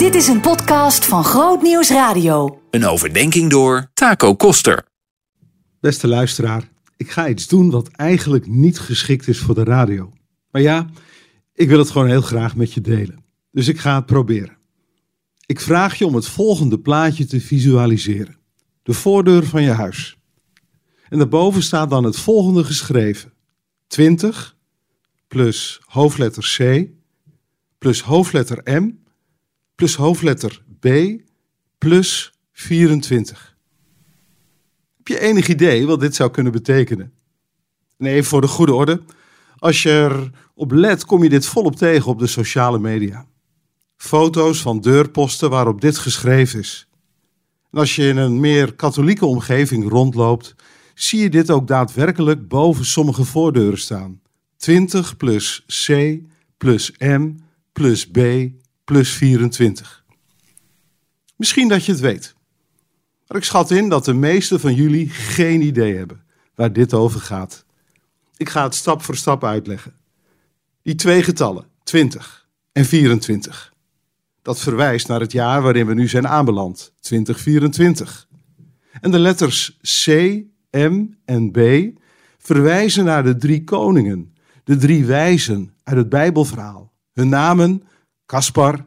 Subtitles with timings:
[0.00, 2.62] Dit is een podcast van Groot Nieuws Radio.
[2.70, 4.84] Een overdenking door Taco Koster.
[5.80, 10.12] Beste luisteraar, ik ga iets doen wat eigenlijk niet geschikt is voor de radio.
[10.50, 10.86] Maar ja,
[11.54, 13.24] ik wil het gewoon heel graag met je delen.
[13.50, 14.56] Dus ik ga het proberen.
[15.46, 18.36] Ik vraag je om het volgende plaatje te visualiseren:
[18.82, 20.18] de voordeur van je huis.
[21.08, 23.32] En daarboven staat dan het volgende geschreven:
[23.86, 24.56] 20
[25.28, 26.88] plus hoofdletter C
[27.78, 28.98] plus hoofdletter M
[29.80, 30.88] plus hoofdletter B
[31.78, 33.56] plus 24.
[34.96, 37.12] Heb je enig idee wat dit zou kunnen betekenen?
[37.96, 39.02] Nee, voor de goede orde.
[39.58, 43.26] Als je erop let, kom je dit volop tegen op de sociale media.
[43.96, 46.88] Foto's van deurposten waarop dit geschreven is.
[47.70, 50.54] En als je in een meer katholieke omgeving rondloopt,
[50.94, 54.20] zie je dit ook daadwerkelijk boven sommige voordeuren staan.
[54.56, 56.18] 20 plus C
[56.56, 57.34] plus M
[57.72, 58.18] plus B
[58.90, 60.04] plus 24.
[61.36, 62.34] Misschien dat je het weet.
[63.26, 67.20] Maar ik schat in dat de meesten van jullie geen idee hebben waar dit over
[67.20, 67.64] gaat.
[68.36, 69.94] Ik ga het stap voor stap uitleggen.
[70.82, 73.72] Die twee getallen, 20 en 24.
[74.42, 78.26] Dat verwijst naar het jaar waarin we nu zijn aanbeland, 2024.
[79.00, 80.06] En de letters C,
[80.70, 81.58] M en B
[82.38, 84.34] verwijzen naar de drie koningen,
[84.64, 86.92] de drie wijzen uit het Bijbelverhaal.
[87.12, 87.82] Hun namen
[88.30, 88.86] Caspar,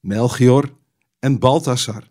[0.00, 0.72] Melchior
[1.18, 2.10] en Balthasar.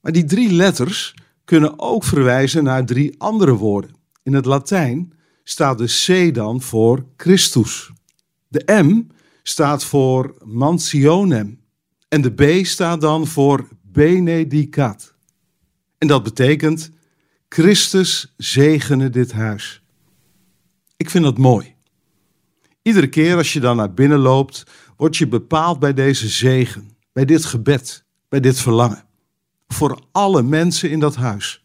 [0.00, 3.90] Maar die drie letters kunnen ook verwijzen naar drie andere woorden.
[4.22, 5.12] In het Latijn
[5.44, 7.90] staat de C dan voor Christus.
[8.48, 9.06] De M
[9.42, 11.60] staat voor mansionem.
[12.08, 15.14] En de B staat dan voor benedicat.
[15.98, 16.90] En dat betekent
[17.48, 19.82] Christus zegene dit huis.
[20.96, 21.77] Ik vind dat mooi.
[22.88, 24.64] Iedere keer als je dan naar binnen loopt,
[24.96, 29.04] word je bepaald bij deze zegen, bij dit gebed, bij dit verlangen.
[29.66, 31.64] Voor alle mensen in dat huis.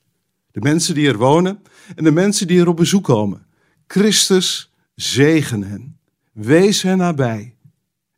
[0.51, 1.61] De mensen die er wonen
[1.95, 3.45] en de mensen die er op bezoek komen.
[3.87, 5.97] Christus zegen hen.
[6.33, 7.55] Wees hen nabij.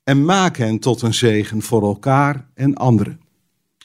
[0.03, 3.19] En maak hen tot een zegen voor elkaar en anderen.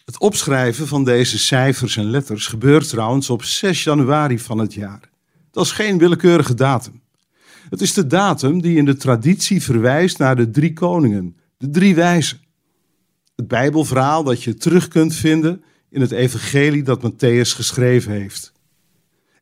[0.04, 5.10] Het opschrijven van deze cijfers en letters gebeurt trouwens op 6 januari van het jaar.
[5.50, 6.99] Dat is geen willekeurige datum.
[7.70, 11.94] Het is de datum die in de traditie verwijst naar de drie koningen, de drie
[11.94, 12.40] wijzen.
[13.36, 18.52] Het Bijbelverhaal dat je terug kunt vinden in het evangelie dat Matthäus geschreven heeft.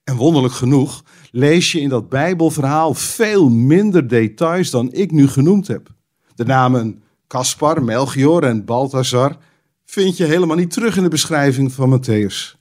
[0.05, 5.67] En wonderlijk genoeg lees je in dat Bijbelverhaal veel minder details dan ik nu genoemd
[5.67, 5.95] heb.
[6.35, 9.37] De namen Caspar, Melchior en Balthazar
[9.85, 12.57] vind je helemaal niet terug in de beschrijving van Matthäus.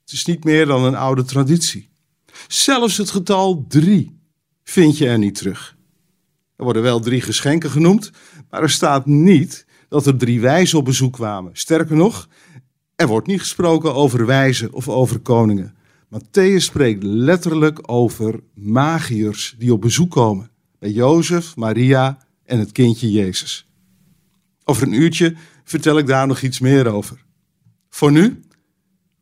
[0.00, 1.88] Het is niet meer dan een oude traditie.
[2.48, 4.15] Zelfs het getal drie
[4.70, 5.76] vind je er niet terug.
[6.56, 8.10] Er worden wel drie geschenken genoemd,
[8.50, 11.50] maar er staat niet dat er drie wijzen op bezoek kwamen.
[11.52, 12.28] Sterker nog,
[12.94, 15.74] er wordt niet gesproken over wijzen of over koningen.
[16.14, 23.10] Matthäus spreekt letterlijk over magiërs die op bezoek komen bij Jozef, Maria en het kindje
[23.10, 23.70] Jezus.
[24.64, 25.34] Over een uurtje
[25.64, 27.24] vertel ik daar nog iets meer over.
[27.88, 28.40] Voor nu,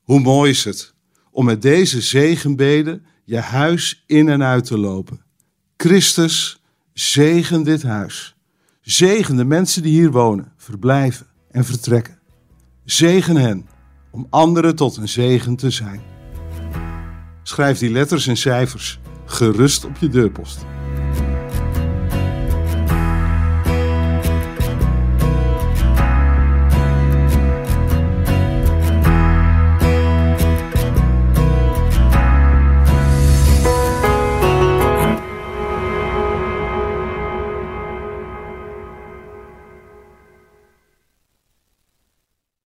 [0.02, 0.94] hoe mooi is het
[1.30, 5.23] om met deze zegenbeden je huis in en uit te lopen.
[5.84, 6.60] Christus,
[6.92, 8.36] zegen dit huis.
[8.80, 12.18] Zegen de mensen die hier wonen, verblijven en vertrekken.
[12.84, 13.68] Zegen hen
[14.10, 16.00] om anderen tot een zegen te zijn.
[17.42, 20.73] Schrijf die letters en cijfers gerust op je deurpost.